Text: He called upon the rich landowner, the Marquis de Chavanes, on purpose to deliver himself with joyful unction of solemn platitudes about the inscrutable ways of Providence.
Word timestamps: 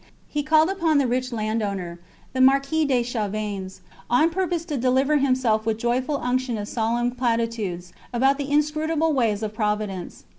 He 0.27 0.41
called 0.41 0.71
upon 0.71 0.97
the 0.97 1.05
rich 1.05 1.31
landowner, 1.31 1.99
the 2.33 2.41
Marquis 2.41 2.85
de 2.85 3.03
Chavanes, 3.03 3.81
on 4.09 4.31
purpose 4.31 4.65
to 4.65 4.75
deliver 4.75 5.17
himself 5.17 5.63
with 5.63 5.77
joyful 5.77 6.17
unction 6.17 6.57
of 6.57 6.67
solemn 6.67 7.11
platitudes 7.11 7.93
about 8.11 8.39
the 8.39 8.49
inscrutable 8.49 9.13
ways 9.13 9.43
of 9.43 9.53
Providence. 9.53 10.23